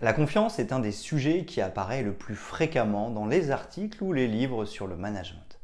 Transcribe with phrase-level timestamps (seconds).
[0.00, 4.12] La confiance est un des sujets qui apparaît le plus fréquemment dans les articles ou
[4.12, 5.58] les livres sur le management.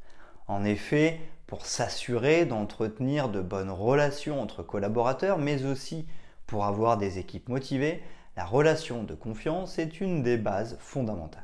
[0.48, 6.08] En effet, pour s'assurer d'entretenir de bonnes relations entre collaborateurs, mais aussi
[6.46, 8.02] pour avoir des équipes motivées,
[8.36, 11.42] la relation de confiance est une des bases fondamentales.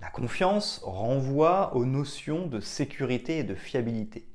[0.00, 4.26] La confiance renvoie aux notions de sécurité et de fiabilité.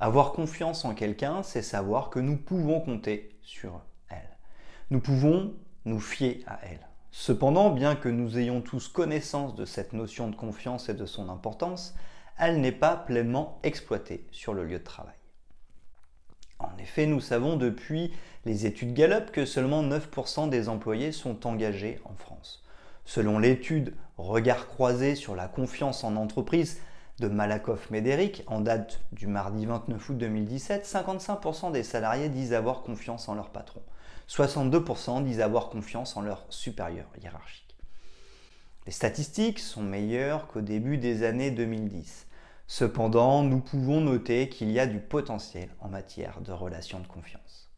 [0.00, 4.36] Avoir confiance en quelqu'un, c'est savoir que nous pouvons compter sur elle.
[4.90, 5.54] Nous pouvons
[5.84, 6.86] nous fier à elle.
[7.10, 11.28] Cependant, bien que nous ayons tous connaissance de cette notion de confiance et de son
[11.28, 11.94] importance,
[12.38, 15.14] elle n'est pas pleinement exploitée sur le lieu de travail.
[16.58, 18.12] En effet, nous savons depuis
[18.44, 22.64] les études Gallup que seulement 9% des employés sont engagés en France.
[23.04, 26.80] Selon l'étude Regard croisé sur la confiance en entreprise
[27.18, 33.28] de Malakoff-Médéric, en date du mardi 29 août 2017, 55% des salariés disent avoir confiance
[33.28, 33.80] en leur patron.
[34.28, 37.76] 62% disent avoir confiance en leur supérieur hiérarchique.
[38.86, 42.26] Les statistiques sont meilleures qu'au début des années 2010.
[42.66, 47.70] Cependant, nous pouvons noter qu'il y a du potentiel en matière de relations de confiance.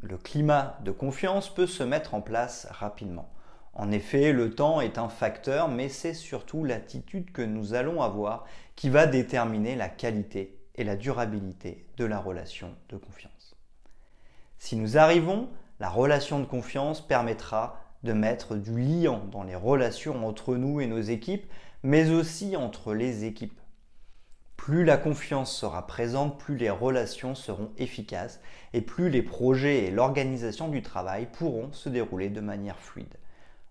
[0.00, 3.32] Le climat de confiance peut se mettre en place rapidement.
[3.72, 8.46] En effet, le temps est un facteur, mais c'est surtout l'attitude que nous allons avoir
[8.74, 13.35] qui va déterminer la qualité et la durabilité de la relation de confiance.
[14.58, 15.48] Si nous arrivons,
[15.80, 20.86] la relation de confiance permettra de mettre du lien dans les relations entre nous et
[20.86, 21.46] nos équipes,
[21.82, 23.60] mais aussi entre les équipes.
[24.56, 28.40] Plus la confiance sera présente, plus les relations seront efficaces
[28.72, 33.14] et plus les projets et l'organisation du travail pourront se dérouler de manière fluide.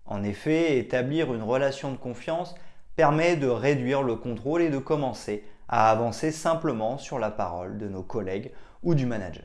[0.06, 2.54] En effet, établir une relation de confiance
[2.94, 7.88] permet de réduire le contrôle et de commencer à avancer simplement sur la parole de
[7.88, 9.44] nos collègues ou du manager.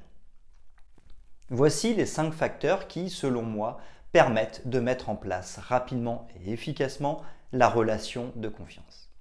[1.54, 3.82] Voici les cinq facteurs qui, selon moi,
[4.14, 9.12] permettent de mettre en place rapidement et efficacement la relation de confiance.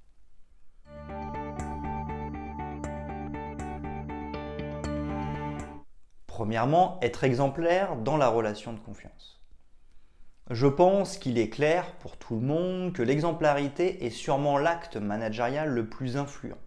[6.28, 9.40] Premièrement, être exemplaire dans la relation de confiance.
[10.50, 15.68] Je pense qu'il est clair pour tout le monde que l'exemplarité est sûrement l'acte managérial
[15.68, 16.58] le plus influent.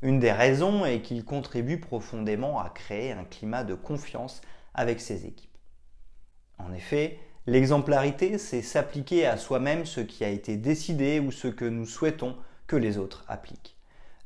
[0.00, 4.40] Une des raisons est qu'il contribue profondément à créer un climat de confiance
[4.74, 5.50] avec ses équipes.
[6.58, 11.64] En effet, l'exemplarité, c'est s'appliquer à soi-même ce qui a été décidé ou ce que
[11.64, 13.76] nous souhaitons que les autres appliquent.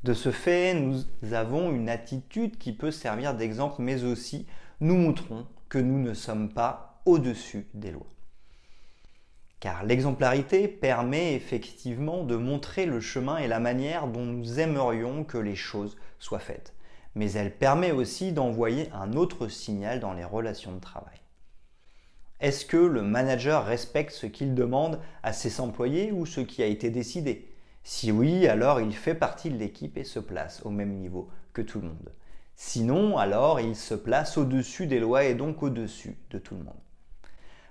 [0.02, 1.02] De ce fait, nous
[1.32, 4.46] avons une attitude qui peut servir d'exemple, mais aussi
[4.80, 8.06] nous montrons que nous ne sommes pas au-dessus des lois.
[9.58, 15.38] Car l'exemplarité permet effectivement de montrer le chemin et la manière dont nous aimerions que
[15.38, 16.75] les choses soient faites
[17.16, 21.18] mais elle permet aussi d'envoyer un autre signal dans les relations de travail.
[22.40, 26.66] Est-ce que le manager respecte ce qu'il demande à ses employés ou ce qui a
[26.66, 27.50] été décidé?
[27.82, 31.62] Si oui, alors il fait partie de l'équipe et se place au même niveau que
[31.62, 32.12] tout le monde.
[32.54, 36.74] Sinon, alors il se place au-dessus des lois et donc au-dessus de tout le monde.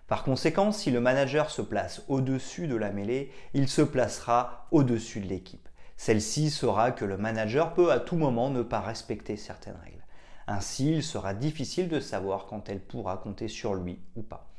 [0.07, 5.19] Par conséquent, si le manager se place au-dessus de la mêlée, il se placera au-dessus
[5.19, 5.69] de l'équipe.
[5.97, 10.05] Celle-ci saura que le manager peut à tout moment ne pas respecter certaines règles.
[10.47, 14.49] Ainsi, il sera difficile de savoir quand elle pourra compter sur lui ou pas.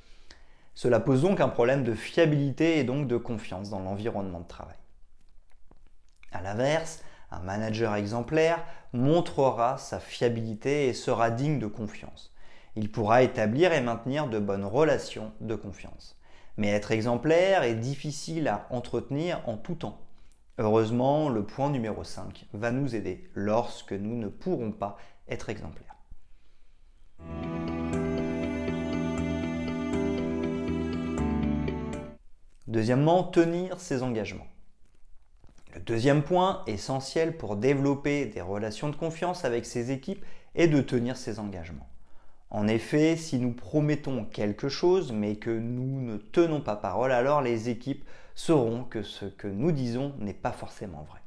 [0.75, 4.77] Cela pose donc un problème de fiabilité et donc de confiance dans l'environnement de travail.
[6.33, 12.33] A l'inverse, un manager exemplaire montrera sa fiabilité et sera digne de confiance.
[12.75, 16.17] Il pourra établir et maintenir de bonnes relations de confiance.
[16.57, 20.06] Mais être exemplaire est difficile à entretenir en tout temps.
[20.59, 24.97] Heureusement, le point numéro 5 va nous aider lorsque nous ne pourrons pas
[25.29, 25.97] être exemplaires.
[32.67, 34.47] Deuxièmement, tenir ses engagements.
[35.75, 40.25] Le deuxième point essentiel pour développer des relations de confiance avec ses équipes
[40.55, 41.89] est de tenir ses engagements.
[42.49, 47.43] En effet, si nous promettons quelque chose mais que nous ne tenons pas parole, alors
[47.43, 48.07] les équipes
[48.37, 51.21] sauront que ce que nous disons n'est pas forcément vrai.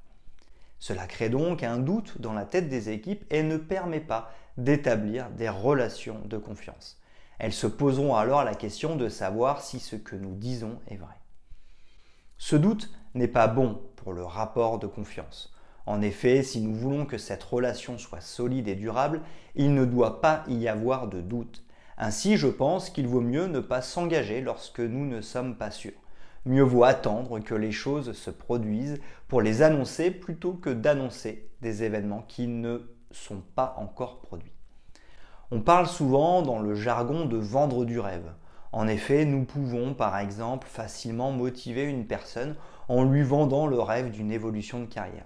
[0.80, 5.30] Cela crée donc un doute dans la tête des équipes et ne permet pas d'établir
[5.32, 7.02] des relations de confiance.
[7.40, 11.16] Elles se poseront alors la question de savoir si ce que nous disons est vrai.
[12.38, 15.54] Ce doute n'est pas bon pour le rapport de confiance.
[15.86, 19.22] En effet, si nous voulons que cette relation soit solide et durable,
[19.56, 21.64] il ne doit pas y avoir de doute.
[21.98, 26.00] Ainsi, je pense qu'il vaut mieux ne pas s'engager lorsque nous ne sommes pas sûrs.
[26.46, 31.84] Mieux vaut attendre que les choses se produisent pour les annoncer plutôt que d'annoncer des
[31.84, 32.80] événements qui ne
[33.12, 34.54] sont pas encore produits.
[35.52, 38.32] On parle souvent dans le jargon de vendre du rêve.
[38.72, 42.56] En effet, nous pouvons par exemple facilement motiver une personne
[42.88, 45.26] en lui vendant le rêve d'une évolution de carrière.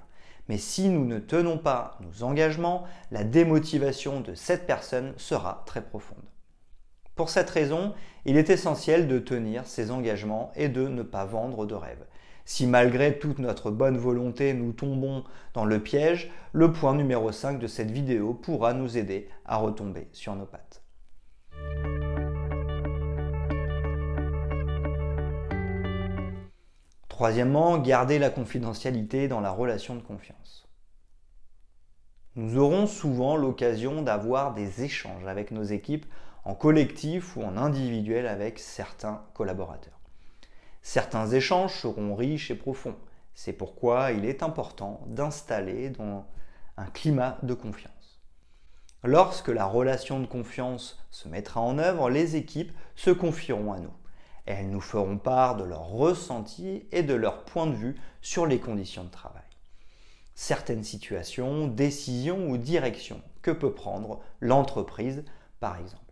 [0.50, 5.82] Mais si nous ne tenons pas nos engagements, la démotivation de cette personne sera très
[5.82, 6.24] profonde.
[7.16, 7.94] Pour cette raison,
[8.26, 12.04] il est essentiel de tenir ses engagements et de ne pas vendre de rêve.
[12.44, 15.24] Si malgré toute notre bonne volonté nous tombons
[15.54, 20.08] dans le piège, le point numéro 5 de cette vidéo pourra nous aider à retomber
[20.12, 20.82] sur nos pattes.
[27.10, 30.68] Troisièmement, garder la confidentialité dans la relation de confiance.
[32.36, 36.08] Nous aurons souvent l'occasion d'avoir des échanges avec nos équipes
[36.46, 40.00] en collectif ou en individuel avec certains collaborateurs.
[40.82, 42.96] Certains échanges seront riches et profonds.
[43.36, 46.26] C'est pourquoi il est important d'installer dans
[46.78, 48.22] un climat de confiance.
[49.04, 53.94] Lorsque la relation de confiance se mettra en œuvre, les équipes se confieront à nous
[54.46, 58.60] elles nous feront part de leurs ressentis et de leur point de vue sur les
[58.60, 59.42] conditions de travail.
[60.36, 65.24] Certaines situations, décisions ou directions que peut prendre l'entreprise,
[65.60, 66.03] par exemple.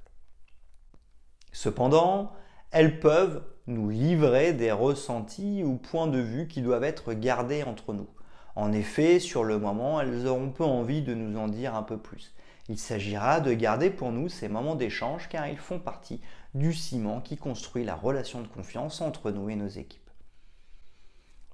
[1.51, 2.31] Cependant,
[2.71, 7.94] elles peuvent nous livrer des ressentis ou points de vue qui doivent être gardés entre
[7.94, 8.07] nous.
[8.56, 11.98] En effet, sur le moment, elles auront peu envie de nous en dire un peu
[11.98, 12.33] plus.
[12.69, 16.21] Il s'agira de garder pour nous ces moments d'échange car ils font partie
[16.53, 20.09] du ciment qui construit la relation de confiance entre nous et nos équipes.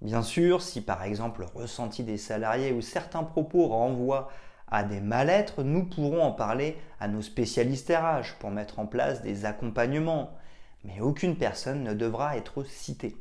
[0.02, 4.30] Bien sûr, si par exemple le ressenti des salariés ou certains propos renvoient
[4.70, 9.22] à des mal-être, nous pourrons en parler à nos spécialistes RH pour mettre en place
[9.22, 10.38] des accompagnements,
[10.84, 13.18] mais aucune personne ne devra être citée.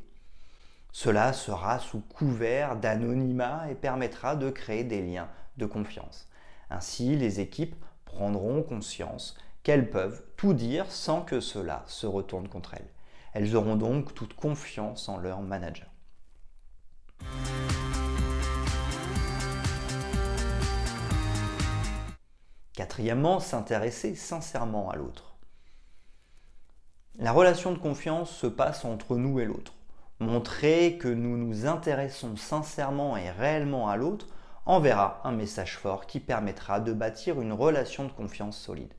[0.91, 6.27] Cela sera sous couvert d'anonymat et permettra de créer des liens de confiance.
[6.69, 12.73] Ainsi, les équipes prendront conscience qu'elles peuvent tout dire sans que cela se retourne contre
[12.73, 12.89] elles.
[13.33, 15.87] Elles auront donc toute confiance en leur manager.
[22.77, 25.35] Quatrièmement, s'intéresser sincèrement à l'autre.
[27.17, 29.73] La relation de confiance se passe entre nous et l'autre.
[30.19, 34.27] Montrer que nous nous intéressons sincèrement et réellement à l'autre
[34.67, 38.93] enverra un message fort qui permettra de bâtir une relation de confiance solide.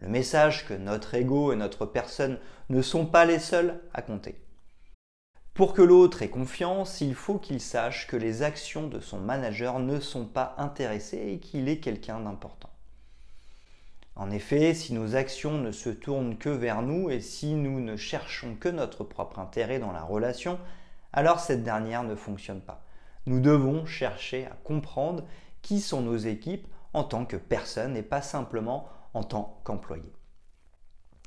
[0.00, 2.38] Le message que notre ego et notre personne
[2.68, 4.40] ne sont pas les seuls à compter.
[5.54, 9.80] Pour que l'autre ait confiance, il faut qu'il sache que les actions de son manager
[9.80, 12.70] ne sont pas intéressées et qu'il est quelqu'un d'important.
[14.18, 17.96] En effet, si nos actions ne se tournent que vers nous et si nous ne
[17.96, 20.58] cherchons que notre propre intérêt dans la relation,
[21.12, 22.84] alors cette dernière ne fonctionne pas
[23.28, 25.24] nous devons chercher à comprendre
[25.60, 30.12] qui sont nos équipes en tant que personnes et pas simplement en tant qu'employés.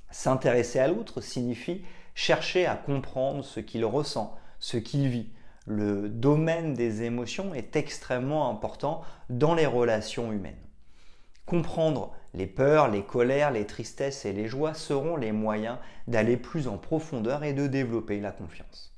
[0.10, 1.84] S'intéresser à l'autre signifie
[2.16, 5.30] chercher à comprendre ce qu'il ressent, ce qu'il vit.
[5.68, 10.56] Le domaine des émotions est extrêmement important dans les relations humaines.
[11.52, 16.70] Comprendre les peurs, les colères, les tristesses et les joies seront les moyens d'aller plus
[16.70, 18.96] en profondeur et de développer la confiance.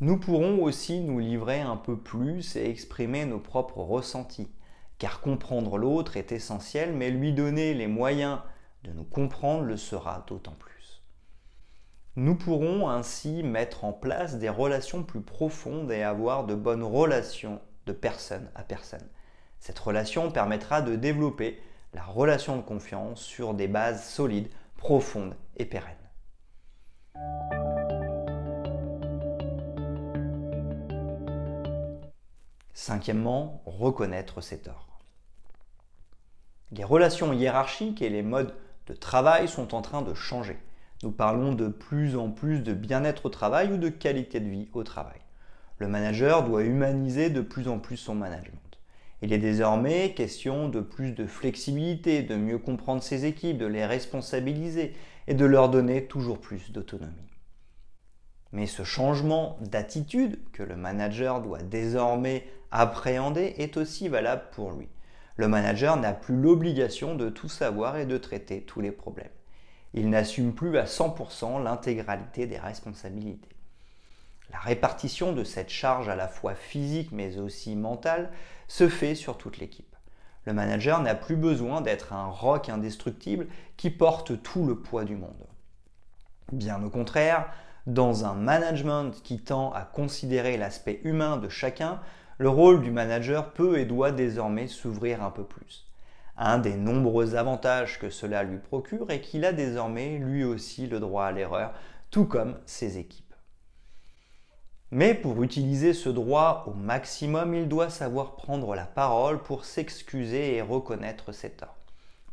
[0.00, 4.50] Nous pourrons aussi nous livrer un peu plus et exprimer nos propres ressentis,
[4.98, 8.40] car comprendre l'autre est essentiel, mais lui donner les moyens
[8.84, 11.02] de nous comprendre le sera d'autant plus.
[12.16, 17.62] Nous pourrons ainsi mettre en place des relations plus profondes et avoir de bonnes relations
[17.86, 19.08] de personne à personne.
[19.60, 21.60] Cette relation permettra de développer
[21.94, 25.96] la relation de confiance sur des bases solides, profondes et pérennes.
[32.72, 35.00] Cinquièmement, reconnaître ses torts.
[36.70, 38.54] Les relations hiérarchiques et les modes
[38.86, 40.58] de travail sont en train de changer.
[41.02, 44.68] Nous parlons de plus en plus de bien-être au travail ou de qualité de vie
[44.72, 45.20] au travail.
[45.78, 48.67] Le manager doit humaniser de plus en plus son management.
[49.20, 53.84] Il est désormais question de plus de flexibilité, de mieux comprendre ses équipes, de les
[53.84, 54.94] responsabiliser
[55.26, 57.12] et de leur donner toujours plus d'autonomie.
[58.52, 64.88] Mais ce changement d'attitude que le manager doit désormais appréhender est aussi valable pour lui.
[65.36, 69.28] Le manager n'a plus l'obligation de tout savoir et de traiter tous les problèmes.
[69.94, 73.48] Il n'assume plus à 100% l'intégralité des responsabilités.
[74.50, 78.30] La répartition de cette charge à la fois physique mais aussi mentale
[78.68, 79.96] se fait sur toute l'équipe.
[80.44, 85.16] Le manager n'a plus besoin d'être un roc indestructible qui porte tout le poids du
[85.16, 85.46] monde.
[86.52, 87.50] Bien au contraire,
[87.86, 92.00] dans un management qui tend à considérer l'aspect humain de chacun,
[92.38, 95.86] le rôle du manager peut et doit désormais s'ouvrir un peu plus.
[96.36, 101.00] Un des nombreux avantages que cela lui procure est qu'il a désormais lui aussi le
[101.00, 101.72] droit à l'erreur,
[102.10, 103.27] tout comme ses équipes.
[104.90, 110.56] Mais pour utiliser ce droit au maximum, il doit savoir prendre la parole pour s'excuser
[110.56, 111.76] et reconnaître ses torts.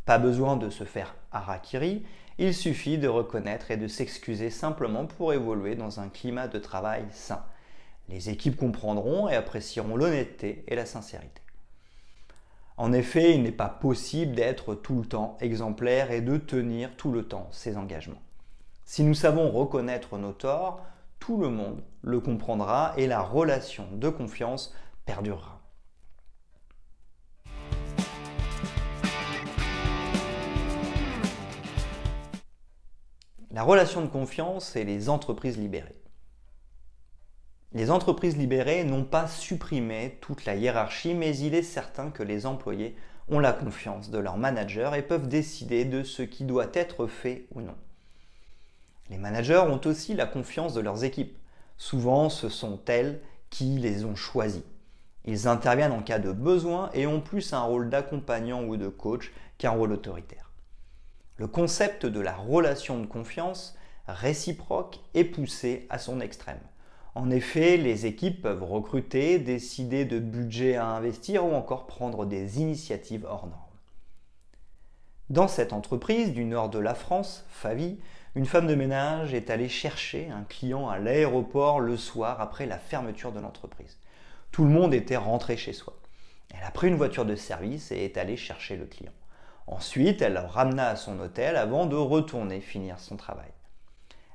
[0.06, 2.06] Pas besoin de se faire harakiri,
[2.38, 7.06] il suffit de reconnaître et de s'excuser simplement pour évoluer dans un climat de travail
[7.12, 7.44] sain.
[8.08, 11.42] Les équipes comprendront et apprécieront l'honnêteté et la sincérité.
[12.78, 17.12] En effet, il n'est pas possible d'être tout le temps exemplaire et de tenir tout
[17.12, 18.22] le temps ses engagements.
[18.84, 20.86] Si nous savons reconnaître nos torts,
[21.26, 24.76] tout le monde le comprendra et la relation de confiance
[25.08, 25.60] perdurera.
[33.50, 36.00] La relation de confiance et les entreprises libérées.
[37.74, 42.46] Les entreprises libérées n'ont pas supprimé toute la hiérarchie, mais il est certain que les
[42.46, 42.96] employés
[43.30, 47.48] ont la confiance de leur manager et peuvent décider de ce qui doit être fait
[47.56, 47.76] ou non.
[49.10, 51.38] Les managers ont aussi la confiance de leurs équipes.
[51.78, 54.64] Souvent, ce sont elles qui les ont choisis.
[55.26, 59.32] Ils interviennent en cas de besoin et ont plus un rôle d'accompagnant ou de coach
[59.58, 60.52] qu'un rôle autoritaire.
[61.38, 63.76] Le concept de la relation de confiance
[64.08, 66.60] réciproque est poussé à son extrême.
[67.16, 72.60] En effet, les équipes peuvent recruter, décider de budget à investir ou encore prendre des
[72.60, 73.62] initiatives hors normes.
[75.30, 77.98] Dans cette entreprise du nord de la France, Favi,
[78.36, 82.78] une femme de ménage est allée chercher un client à l'aéroport le soir après la
[82.78, 83.98] fermeture de l'entreprise.
[84.52, 85.94] Tout le monde était rentré chez soi.
[86.54, 89.14] Elle a pris une voiture de service et est allée chercher le client.
[89.68, 93.52] Ensuite, elle le ramena à son hôtel avant de retourner finir son travail.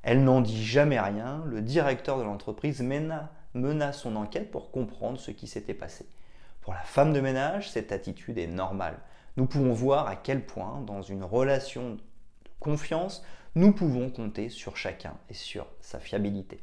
[0.02, 5.21] Elle n'en dit jamais rien, le directeur de l'entreprise mena, mena son enquête pour comprendre
[5.21, 6.07] ce qui s'était passé.
[6.62, 8.97] Pour la femme de ménage, cette attitude est normale.
[9.37, 11.99] Nous pouvons voir à quel point, dans une relation
[12.60, 13.24] confiance,
[13.56, 16.60] nous pouvons compter sur chacun et sur sa fiabilité.